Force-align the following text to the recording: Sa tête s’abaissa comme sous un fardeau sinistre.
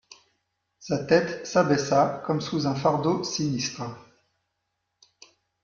Sa 0.79 1.05
tête 1.05 1.45
s’abaissa 1.45 2.23
comme 2.25 2.41
sous 2.41 2.65
un 2.65 2.73
fardeau 2.73 3.23
sinistre. 3.23 3.83